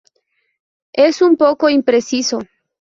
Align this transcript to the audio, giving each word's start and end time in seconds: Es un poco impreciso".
Es 0.93 1.21
un 1.21 1.37
poco 1.37 1.69
impreciso". 1.69 2.39